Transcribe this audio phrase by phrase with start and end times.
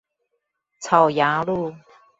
[0.79, 1.75] 草衙路